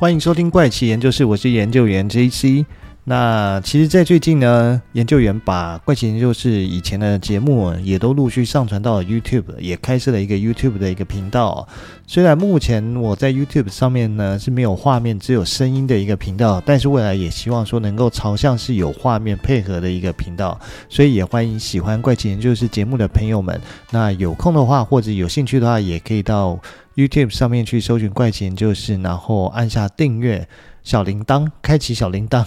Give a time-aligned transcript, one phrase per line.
[0.00, 2.64] 欢迎收听怪奇研究室，我是研究员 JC。
[3.10, 11.66] 那其实，在最近呢，研究员把怪奇研究室以前的节目也都陆续上传到了 YouTube，也开设了一个 YouTube 的一个频道。
[12.06, 20.56] 虽然目前我在 YouTube 上面呢是没有画面，只有声音的一个频道，但是未来也希望说能够朝向是有画面配合的一个频道。
[20.88, 26.60] 所以也欢迎喜欢怪奇研究室节目的朋友们，那有空的话或者有兴趣的话，也可以到。
[26.96, 30.46] YouTube 上面去搜寻怪奇研究室，然后按下订阅
[30.82, 32.44] 小铃铛，开启小铃铛。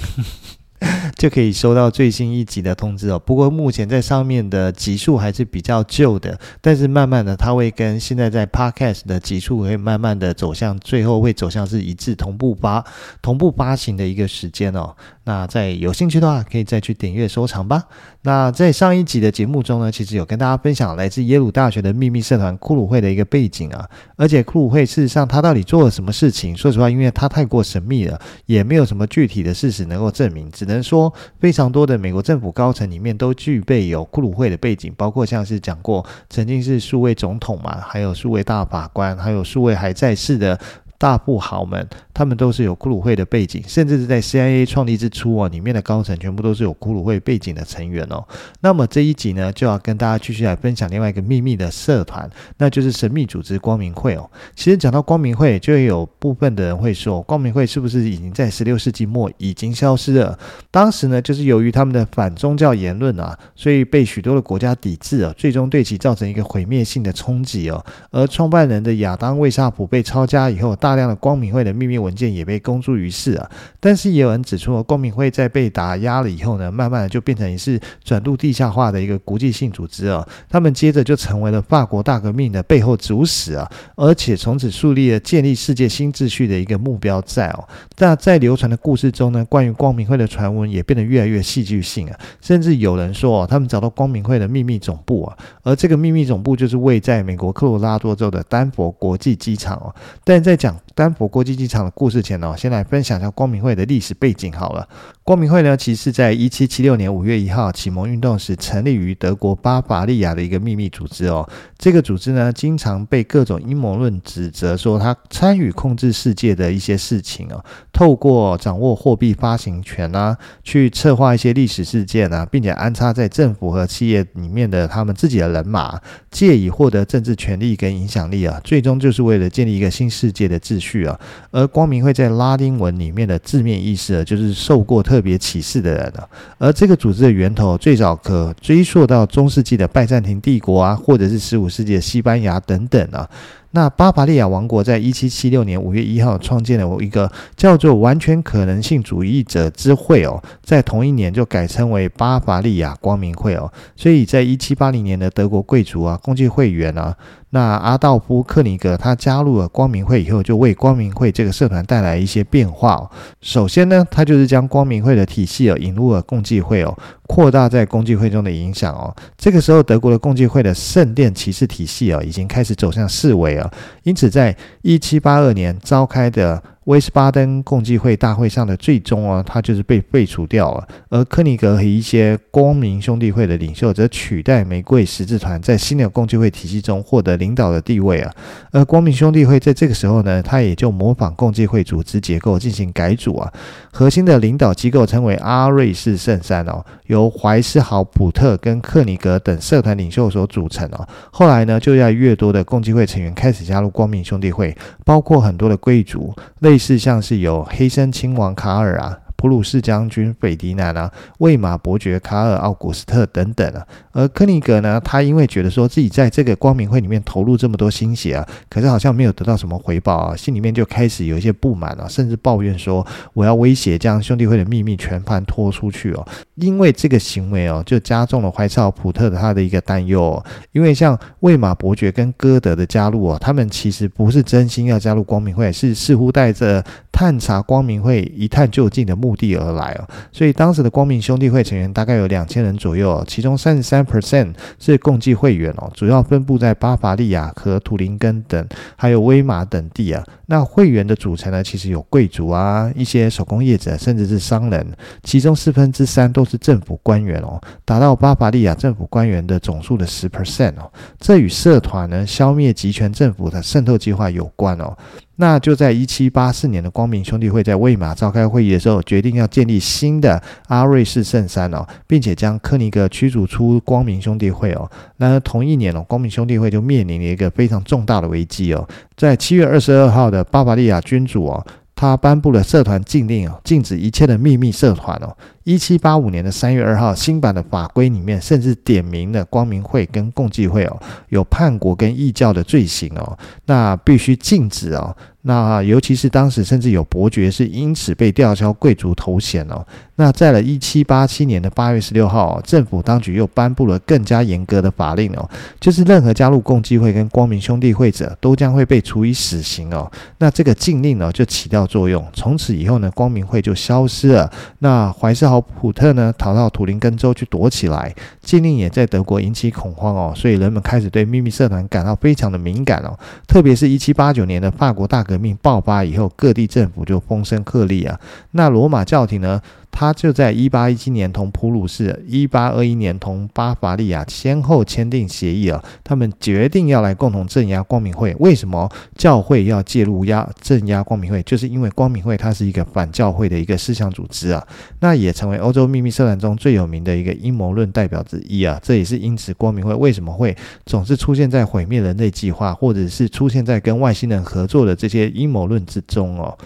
[1.16, 3.18] 就可以收到最新一集的通知哦。
[3.18, 12.86] 不过目前在上面的集数还是比较旧的，但是慢慢的它会跟现在在 Podcast 的集数会慢慢的走向，最后会走向是一致同步发
[13.22, 14.94] 同步发行的一个时间哦。
[15.26, 17.84] 那在有兴趣的话，可以再去点阅收藏吧。
[18.24, 23.90] 那在上一集的节目中呢，其实有跟大家分享来自耶鲁大学的秘密社团骷髅会的一个背景啊。
[24.16, 26.56] 而且骷髅会事实上它到底做了什么事情？
[26.56, 31.14] 说实话，因为它太过神秘了，也没有什么具体的事实能够证明，只能说。
[31.40, 40.58] 非常多的美国政府高层里面都具备有骷髅会的背景，包括像是讲过曾经是数位总统嘛，还有数位大法官，还有数位还在世的
[41.04, 41.86] 大富豪们。
[42.16, 48.24] 他们都是有骷髅会的背景，甚至是在 CIA 创立之初啊，里面的高层全部都是有骷髅会背景的成员哦。
[48.62, 54.30] 那么这一集呢，就要跟大家继续来分享另外一个秘密的社团，那就是神秘组织光明会哦。
[54.56, 60.38] 其实讲到光明会，就有部分的人会说，光明会是不是已经在十六世纪末已经消失了？
[60.70, 67.84] 当时呢，就是由于他们的反宗教言论啊，所以被许多的国家抵制啊，最终对其造成一个毁灭性的冲击哦。
[68.12, 73.50] 而创办人的亚当·卫萨普被抄家以后，大大量的光明会的秘密文件也被公诸于世啊，
[73.80, 80.24] 但是也有人指出，光明会在被打压了以后呢，慢慢的就变成是转入地下化的一个国际性组织啊。
[80.48, 87.68] 他们接着就成为了法国大革命的背后主使啊，而且从此树立了建立世界新秩序的一个目标在哦。
[87.98, 99.92] 那在流传的故事中呢，关于光明会的传闻也变得越来越戏剧性啊，甚至有人说，他们找到光明会的秘密总部啊，而这个秘密总部就是位在美国科罗拉多州的丹佛国际机场哦。
[100.24, 104.88] 但在讲丹佛国际机场的故事前呢，先来分享一下光明会的历史背景好了。
[105.24, 111.48] 光明会呢，其实是在一七七六年五月一号启蒙运动时成立于德国巴伐利亚的一个秘密组织哦。
[111.78, 117.64] 这个组织呢，经常被各种阴谋论指责说他参与控制世界的一些事情哦。
[117.94, 131.20] 透过掌握货币发行权啊，去策划一些历史事件啊，并且安插在政府和企业里面的他们自己的人马，借以获得政治权力跟影响力啊，最终就是为了建立一个新世界的秩序啊。
[131.52, 136.28] 而光明会在拉丁文里面的字面意思啊，就是受过特别启示的人啊。
[136.58, 143.30] 而这个组织的源头最早可追溯到中世纪的拜占庭帝国啊，或者是十五世纪的西班牙等等啊。
[143.76, 153.72] 那巴伐利亚王国在一七七六年五月一号创建了一个叫做完全可能性主义者之会哦，在同一年就改称为巴伐利亚光明会哦。
[153.96, 157.16] 所以在一七八零年的德国贵族啊，共济会员啊。
[157.50, 163.12] 那阿道夫·克尼格他加入了光明会以后，就为光明会这个社团带来一些变化哦。
[163.42, 166.98] 首先呢，他就是将光明会的体系哦引入了共济会哦，
[167.28, 169.16] 扩大在共济会中的影响哦。
[169.38, 173.56] 这个时候，德国的共济会的圣殿骑士体系哦，已经开始走向式微
[174.04, 176.64] 因此，在一七八二年召开的。
[176.86, 180.86] 威斯巴登共济会大会上的最终啊，他就是被废除掉了。
[181.10, 188.30] 而克尼格和一些光明兄弟会的领袖则取代玫瑰十字团，在新的共济会体系中获得领导的地位啊。
[188.72, 193.50] 而光明兄弟会在这个时候呢，他也就模仿共济会组织结构进行改组啊。
[193.94, 201.08] 核心的领导机构称为阿瑞士圣山哦，由怀斯豪普特跟克尼格等社团领袖所组成哦。
[201.32, 206.73] 后来呢，就要越多的共济会成员开始加入光明兄弟会，包括很多的贵族类。
[206.74, 209.23] 类似像是有黑森亲王卡尔啊。
[209.44, 226.26] 普鲁士将军斐迪南啊，魏玛伯爵卡尔奥古斯特等等啊，而柯尼格呢，他因为觉得说自己在这个光明会里面投入这么多心血啊，可是好像没有得到什么回报啊，心里面就开始有一些不满啊，甚至抱怨说我要威胁将兄弟会的秘密全盘托出去哦。
[226.56, 230.42] 因为这个行为哦，就加重了怀斯豪普特的他的一个担忧。
[230.72, 236.82] 因为像魏玛伯爵跟歌德的加入哦，他们其实不是真心要加入光明会，是似乎带着
[237.14, 239.56] 探查光明会一探究竟的目的。
[239.56, 250.24] 而来哦，所以当时的光明兄弟会成员大概有两千人左右，其中三十三 percent 是共济会员哦，主要分布在巴伐利亚和图林根等，还有威玛等地啊。
[250.48, 254.86] 那会员的组成呢，其实有贵族啊，一些手工业者，甚至是商人，
[255.22, 260.92] 其中四分之三都是政府官员哦，达到巴伐利亚政府官员的总数的十 percent 哦。
[261.20, 264.98] 这与社团呢消灭集权政府的渗透计划有关哦。
[265.38, 274.90] 那就在一七八四年的光明兄弟会在魏玛召开会议的时候，决定要建立新的阿瑞士圣山哦，并且将科尼格驱逐出光明兄弟会哦。
[275.18, 278.88] 那同一年哦，光明兄弟会就面临了一个非常重大的危机哦，
[279.18, 281.66] 在七月二十二号的巴伐利亚君主哦。
[281.96, 285.38] 他颁布了社团禁令哦，禁止一切的秘密社团哦。
[285.64, 291.00] 一七八五年的三月二号，新版的法规里面甚至点名了光明会跟共济会哦，
[291.30, 295.16] 有叛国跟异教的罪行哦，那必须禁止哦。
[295.46, 299.86] 那尤其是当时甚至有伯爵是因此被吊销贵族头衔哦。
[300.16, 305.50] 那在了一七八七年的八月十六号，政府当局又颁布了更加严格的法令哦，
[305.82, 310.10] 就是任何加入共济会跟光明兄弟会者都将会被处以死刑哦。
[310.38, 314.50] 那这个禁令呢就起到作用，从此以后呢，光明会就消失了。
[314.80, 323.18] 那怀斯豪普特呢逃到图林根州去躲起来，禁令也在德国引起恐慌哦，所以人们开始对秘密社团感到非常的敏感哦，
[323.48, 328.20] 特别是一七八九年的法国大革命爆发以后，各地政府就风声鹤唳啊。
[328.52, 329.62] 那罗马教廷呢，
[329.96, 335.82] 他就在一八一七年同普鲁士，一八二一年同巴伐利亚先后签订协议啊。
[336.04, 338.36] 他们决定要来共同镇压光明会。
[338.40, 341.44] 为什么教会要介入压镇压光明会？
[341.44, 344.68] 就是因为光明会它是一个反教会的一个思想组织啊。
[345.00, 348.80] 那也成为欧洲秘密社团中最有名的一个阴谋论代表之一啊。
[348.82, 350.58] 这也是因此光明会为什么会
[350.88, 356.58] 总是出现在毁灭人类计划，或者是出现在跟外星人合作的这些阴谋论之中哦。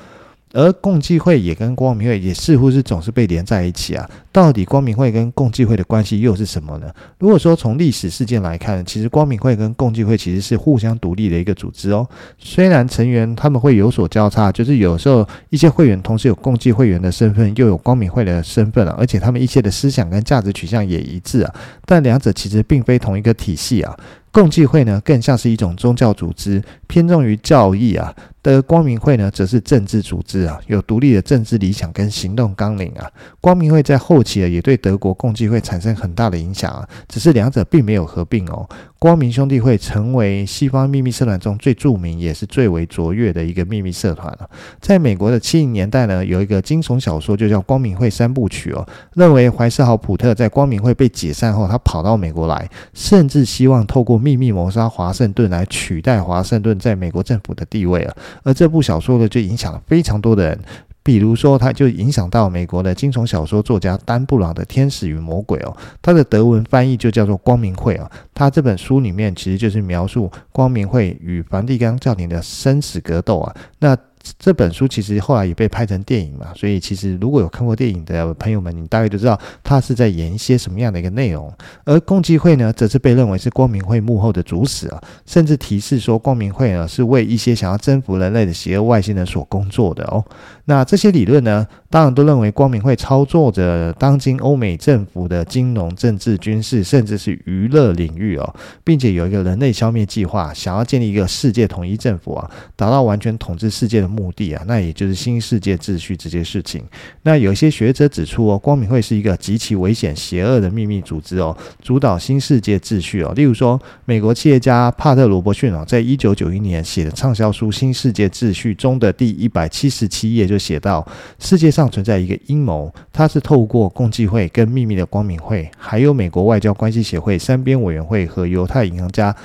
[0.53, 6.87] 而共济会也跟光明会也似乎是总是被连在一起啊，到底光明会跟共济会的关系又是什么呢？
[7.19, 12.07] 如果说从历史事件来看，其实光明会跟共济会其实是互相独立的一个组织哦。
[12.37, 21.53] 虽然成员他们会有所交叉，就是有时候一些会员同时有共济会员的身份，又有光明会的身份啊，而且他们一些的思想跟价值取向也一致啊，
[21.85, 23.95] 但两者其实并非同一个体系啊。
[24.29, 28.13] 共济会呢，更像是一种宗教组织，偏重于教义啊；
[28.51, 33.09] 的光明会呢，则是政治组织啊，有独立的政治理想跟行动纲领啊。
[33.41, 38.67] 光明会在后期啊，也对德国共济会产生很大的影响啊，只是两者并没有合并哦。
[38.99, 44.49] 光明兄弟会成为西方秘密社团中最著名也是最为卓越的一个秘密社团了。
[44.81, 48.83] 在美国的七零年代呢，有一个惊悚小说就叫《光明会三部曲》哦，
[49.13, 60.59] 认为怀斯豪普特在光明会被解散后，他跑到美国来，甚至希望透过秘密谋杀华盛顿来取代华盛顿在美国政府的地位啊，而这部小说呢，就影响了非常多的人，
[61.03, 73.97] 比如说，它就影响到美国的惊悚小说作家丹布朗的《天使与魔鬼》哦，他的德文翻译就叫做《光明会》啊，他这本书里面其实就是描述光明会与梵蒂冈教廷的生死格斗啊，那。
[74.37, 81.51] 这本书其实后来也被拍成电影嘛，所以其实如果有看过电影的朋友们，你大概就知道他是在演一些什么样的一个内容。
[81.85, 90.23] 而共济会呢，则是被认为是光明会幕后的主使啊，甚至提示说光明会呢是为一些想要征服人类的邪恶外星人所工作的哦。
[90.69, 98.53] 那这些理论呢，当然都认为光明会操作着当今欧美政府的金融、政治、军事，甚至是娱乐领域哦，
[98.83, 106.83] 并且有一个人类消灭计划，想要建立一个世界统一政府啊，达到完全统治世界的目的啊，那也就是新世界秩序这件事情。
[107.23, 113.31] 那有些学者指出哦，光明会是一个极其危险、邪恶的秘密组织哦，主导新世界秩序哦。
[113.37, 121.05] 例如说，美国企业家帕特·罗伯逊哦，在一九九一年写的畅销书《新世界秩序》中的第一百七十七页就写到，
[121.39, 129.35] 世界上存在一个阴谋，它是透过共济会跟秘密的光明会，还有美国外交关系协会、三边委员会和犹太银行家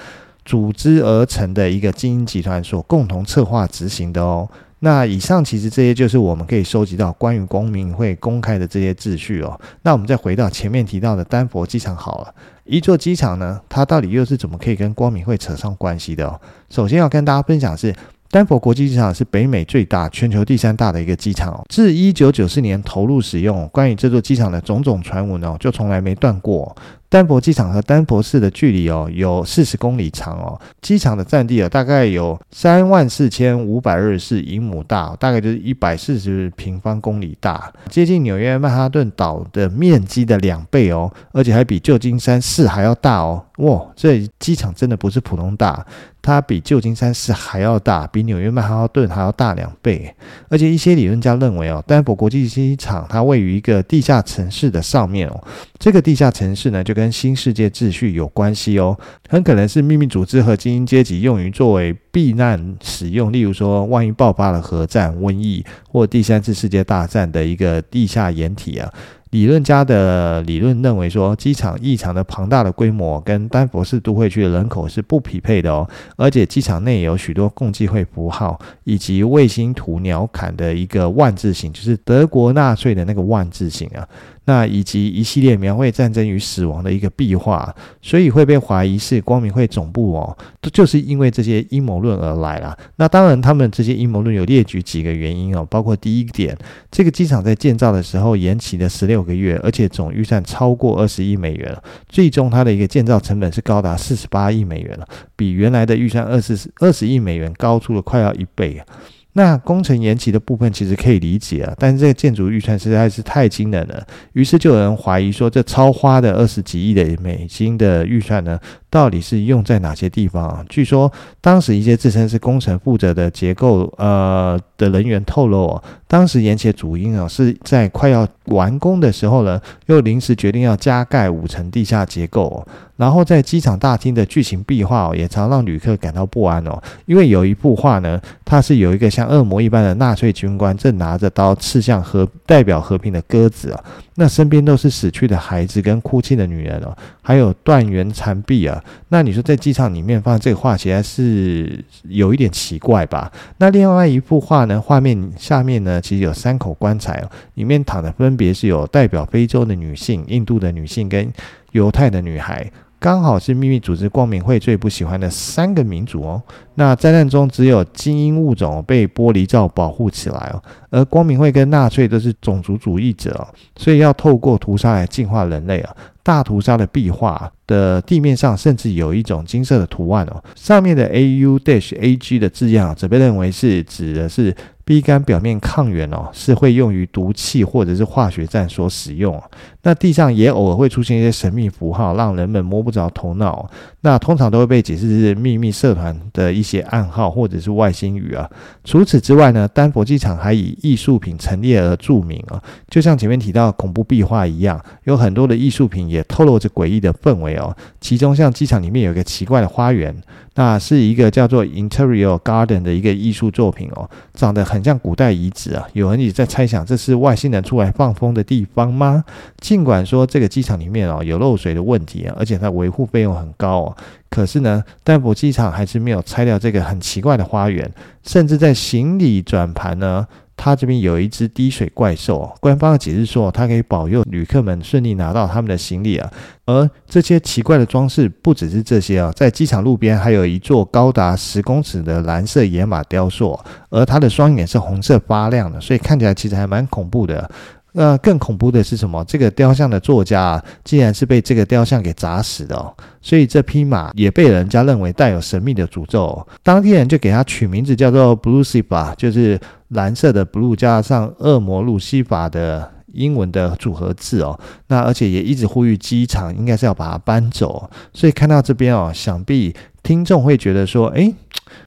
[0.45, 4.49] 组织而成的一个精英集团所共同策划执行的哦。
[4.85, 9.61] 那以上其实这些就是我们可以收集到关于光明会公开的这些秩序哦。
[9.83, 16.41] 那我们再回到前面提到的丹佛机场好了，一座机场呢，它到底又是怎么可以跟光明会扯上关系的哦？
[16.69, 17.95] 首先要跟大家分享是，
[18.33, 21.63] 丹佛国际机场是北美最大、全球第三大的一个机场哦。
[21.69, 26.75] 自一九九四年投入使用，关于这座机场的种种传闻哦，就从来没断过。
[27.13, 30.59] 丹佛机场和丹佛市的距离哦，有四十公里长哦。
[30.81, 43.45] 机场的占地啊，大概有三万四千五百二十四英亩大，大概就是一百四十平方公里大，接近纽约曼哈顿岛的面积的两倍哦，而且还比旧金山市还要大哦。
[43.59, 45.85] 哇，这机场真的不是普通大，
[46.23, 50.13] 它比旧金山市还要大，比纽约曼哈顿还要大两倍。
[50.49, 55.45] 而且一些理论家认为哦，丹佛国际机场它位于一个地下城市的上面哦，
[55.79, 58.97] 这个地下城市呢就跟跟新世界秩序有关系哦，
[59.29, 68.89] 很可能是秘密组织和精英阶级用于作为避难使用，例如说，万一爆发了核战、瘟疫或第三次世界大战的一个地下掩体啊。
[69.31, 84.07] 理论家的理论认为说，机场异常的庞大的规模跟丹佛市都会区的人口是不匹配的哦，而且机场内有许多共济会符号以及卫星图鸟瞰的一个万字形，就是德国纳粹的那个万字形啊。
[84.45, 92.77] 那以及一系列描绘战争与死亡的一个壁画，所以会被怀疑是光明会总部哦，都就是因为这些阴谋论而来啦。
[92.97, 96.57] 那当然，他们这些阴谋论有列举几个原因哦，包括第一点，
[96.91, 101.77] 这个机场在建造的时候延期了十六个月，而且总预算超过二十亿美元，
[102.09, 105.07] 最终它的一个建造成本是高达四十八亿美元了，
[105.37, 108.87] 比原来的预算二十二十亿美元高出了快要一倍啊。
[109.35, 118.59] 那工程延期的部分其实可以理解啊，但是这个建筑预算实在是太惊人了，于是就有人怀疑说，这超花的二十几亿的美金的预算呢，
[118.93, 120.63] 到底是用在哪些地方啊？
[120.69, 132.63] 据说当时一些自称是工程负责的结构呃的人员透露啊，当时延期的主因啊，是在快要完工的时候呢，又临时决定要加盖五层地下结构。
[132.99, 136.81] 然后在机场大厅的巨型壁画哦，也常让旅客感到不安哦。
[137.07, 143.85] 因为有一幅画呢，它是有一个像恶魔一般的纳粹军官正拿着刀刺向和代表和平的鸽子啊。
[144.15, 148.83] 那身边都是死去的孩子跟哭泣的女人哦，还有断垣残壁啊。
[149.09, 153.33] 那你说在机场里面放这个画，其实是有一点奇怪吧？
[153.59, 161.33] 那另外一幅画呢，画面下面呢，其实有三口棺材哦，里面躺的分别是有代表非洲的女性、印度的女性跟
[161.71, 162.71] 犹太的女孩。
[163.03, 166.41] 刚好是秘密组织光明会最不喜欢的三个民族哦。
[166.77, 173.43] 那灾难中只有精英物种被玻璃罩保护起来哦，而光明会跟纳粹都是种族主义者哦，
[173.77, 175.93] 所以要透过屠杀来净化人类啊。
[176.23, 184.55] 大屠杀的壁画的地面上甚至有一种金色的图案哦，上面的 AU-AG 的字样，则被认为是指的是。
[184.85, 189.41] B 肝表面抗原哦，是会用于毒气或者是化学战所使用。
[189.85, 193.71] 那地上也偶尔会出现一些神秘符号，让人们摸不着头脑。
[194.01, 198.49] 那通常都会被解释是秘密社团的一些暗号或者是外星语啊。
[198.85, 202.61] 除此之外呢，丹佛机场还以艺术品陈列而著名啊。
[202.89, 207.77] 就像前面提到恐怖壁画一样，有很多的艺术品也透露着诡异的氛围哦。
[208.01, 210.15] 其中像机场里面有一个奇怪的花园。
[210.55, 215.89] 那是一个叫做 Interior Garden 的一个艺术作品哦，长得很像古代遗址啊。
[215.95, 219.25] 有人也在猜想，这是外星人出来放风的地方吗？
[219.61, 223.97] 尽管说这个机场里面哦有漏水的问题啊，而且它维护费用很高哦，
[224.29, 227.91] 可是呢，丹佛机场还是没有拆掉这个很奇怪的花园，
[228.23, 230.27] 甚至在行李转盘呢。
[230.65, 236.31] 它这边有一只滴水怪兽，官方的解释说，它可以保佑旅客们顺利拿到他们的行李啊。
[236.67, 243.59] 而这些奇怪的装饰不只是这些啊，在机场路边还有一座高达十公尺的蓝色野马雕塑，
[243.91, 247.51] 而它的双眼是红色发亮的，所以看起来其实还蛮恐怖的。
[247.95, 249.23] 呃，更恐怖的是什么？
[249.25, 252.95] 这个雕像的作家，竟然是被这个雕像给砸死的哦。
[253.21, 256.47] 所以这匹马也被人家认为带有神秘的诅咒。
[256.63, 259.61] 当地人就给它取名字叫做 Blucifer，就是
[259.93, 264.59] 蓝色的 blue 加上恶魔路西法的英文的组合字哦。
[264.89, 267.91] 那而且也一直呼吁机场应该是要把它搬走。
[268.13, 271.35] 所以看到这边哦，想必听众会觉得说，诶。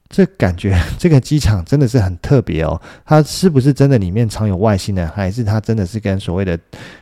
[0.08, 6.58] 这感觉 这个机场真的是很特别哦，它是不是真的里面藏有外星人，还是它真的是跟所谓的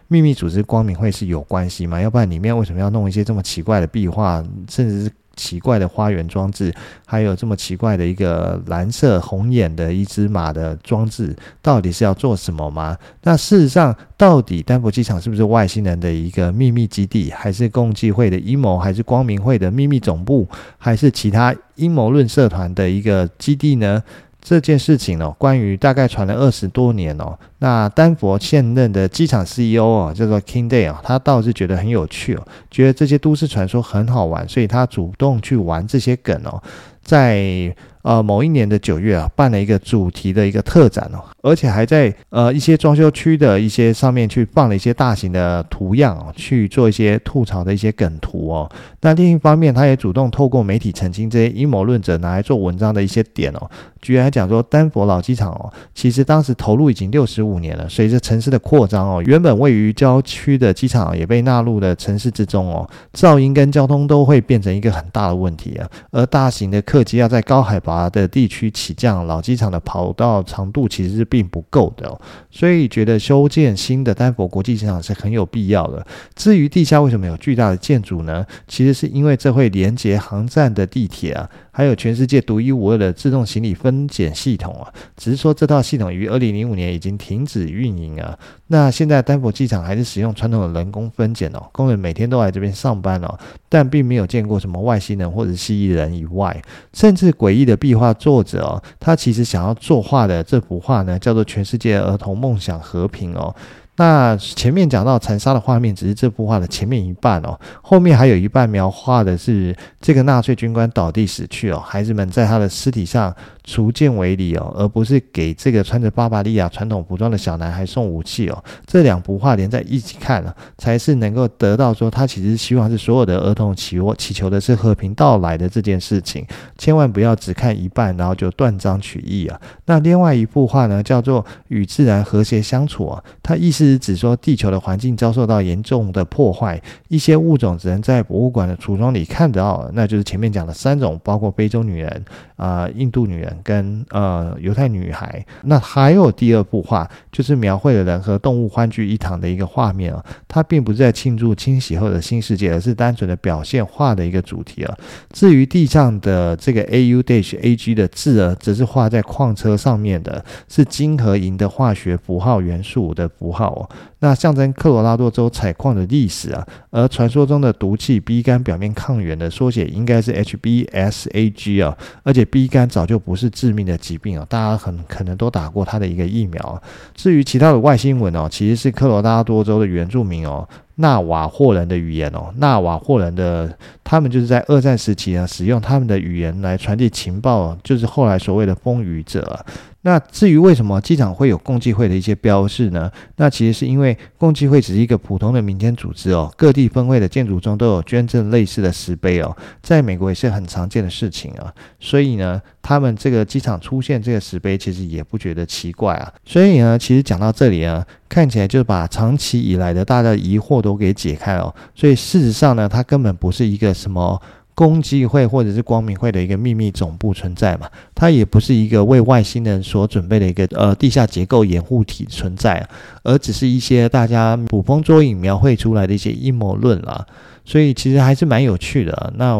[0.09, 2.01] 秘密组织光明会是有关系吗？
[2.01, 5.13] 要不然里面为什么要弄一些这么奇怪的壁画，甚至是？
[5.37, 6.75] 奇怪的花园装置，
[7.07, 12.97] 还有这么奇怪的一个蓝色红眼的一只马的装置，到底是要做什么吗？
[13.23, 20.49] 那事实上，到底丹佛机场是不是外星人的一个秘密基地，还是共济会的阴谋，还是光明会的秘密总部，
[20.79, 24.03] 还是其他阴谋论社团的一个基地呢？
[24.45, 36.63] 这件事情哦，关于大概传了二十多年哦，那丹佛现任的机场 CEO 哦，叫做 King Day 哦，他倒是觉得很有趣哦，觉得这些都市传说很好玩，所以他主动去玩这些梗哦，
[37.05, 37.75] 在。
[38.05, 48.71] 呃，某一年的九月啊，办了一个主题的一个特展哦，而且还在呃一些装修区的一些上面去放了一些大型的图样哦，去做一些吐槽的一些梗图哦。
[49.01, 53.71] 那另一方面，他也主动透过媒体澄清这些阴谋论者拿来做文章的一些点哦。
[54.03, 57.89] 居然还讲说，丹佛老机场哦，其实当时投入已经六十五年了。
[57.89, 65.89] 随着城市的扩张哦，原本位于郊区的机场也被纳入了城市之中哦，噪音跟交通都会变成一个很大的问题啊。
[66.11, 72.21] 而大型的客机要在高海拔的地区起降，老机场的跑道长度其实是并不够的，
[72.53, 76.07] 所以觉得修建新的丹佛国际机场是很有必要的。
[76.37, 78.47] 至于地下为什么有巨大的建筑呢？
[78.69, 81.51] 其实是因为这会连接航站的地铁啊。
[81.77, 84.87] 还有全世界独一无二的自动行李分拣系统啊，
[85.17, 88.39] 只是说这套系统于二零零五年已经停止运营啊。
[88.69, 93.37] 那现在丹佛机场还是使用传统的人工分拣哦，工人每天都来这边上班哦，
[93.69, 103.55] 但并没有见过什么外星人或者蜥蜴人以外，甚至诡异的壁画作者哦，他其实想要作画的这幅画呢，叫做《全世界儿童梦想和平》哦。
[103.97, 113.33] 那前面讲到残杀的画面只是这幅画的前面一半哦，后面还有一半描画的是这个纳粹军官倒地死去哦，孩子们在他的尸体上
[113.65, 118.65] 锄剑为礼哦，而不是给这个穿着巴伐利亚传统服装的小男孩送武器哦。
[118.87, 126.45] 这两幅画连在一起看了，才是能够得到说他其实希望是所有的儿童祈我祈求的是和平到来的这件事情，
[126.79, 129.61] 千万不要只看一半然后就断章取义啊。
[129.85, 133.85] 那另外一幅画呢，叫做与自然和谐相处啊，它意思。
[133.85, 142.25] 是指说地球的环境遭受到严重的破坏，一些物种只能在博物馆的橱窗里看到，那就是前面讲的三种，包括非洲女人、
[142.57, 145.45] 啊、印度女人跟呃犹太女孩。
[145.63, 154.97] 那还有第二幅画，就是描绘了人和动物欢聚一堂的一个画面啊，它并不是在庆祝清洗后的新世界，而是单纯的表现画的一个主题啊。
[155.33, 163.89] 至于地上的这个 A U dash A G 的字啊，则是画在矿车上面的，是金和银的化学符号元素的符号哦。
[164.21, 176.83] 那象征科罗拉多州采矿的历史啊，而传说中的毒气 B 肝表面抗原的缩写应该是 HBsAg 啊，而且 B 肝早就不是致命的疾病啊，大家很可能都打过它的一个疫苗。
[177.15, 189.65] 至于其他的外星文哦，其实是科罗拉多州的原住民哦，纳瓦霍人的语言哦，纳瓦霍人的他们就是在二战时期呢，使用他们的语言来传递情报，就是后来所谓的风语者。
[190.07, 193.11] 那至于为什么机场会有共济会的一些标示呢？
[193.37, 201.73] 那其实是因为共济会只是一个普通的民间组织哦，各地分会的建筑中都有捐赠类似的石碑哦，在美国也是很常见的事情啊。
[201.99, 206.31] 所以呢，他们这个机场出现这个石碑，其实也不觉得奇怪啊。
[206.45, 211.75] 所以呢，其实讲到这里啊，看起来就把长期以来的大家疑惑都给解开了。
[211.95, 214.41] 所以事实上呢，它根本不是一个什么。
[214.77, 222.85] 共济会或者是光明会的一个秘密总部存在嘛，它也不是一个为外星人所准备的一个呃地下结构掩护体存在，
[223.23, 227.25] 而只是一些大家捕风捉影描绘出来的一些阴谋论啦，
[227.65, 229.33] 所以其实还是蛮有趣的。
[229.37, 229.55] 那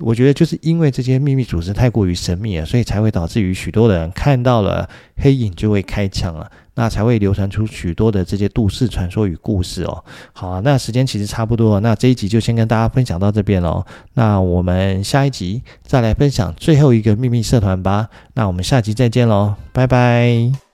[0.00, 6.50] 我觉得就是因为这些秘密组织太过于神秘了，所以才会导致于许多人看到了黑影就会开枪啊。
[6.74, 10.02] 那才会流传出许多的这些都市传说与故事哦。
[10.32, 13.84] 好啊，那时间其实差不多了，那这一集就先跟大家分享到这边喽。
[14.14, 18.08] 那我们下一集再来分享最后一个秘密社团吧。
[18.32, 20.69] 那我们下集再见喽，拜拜。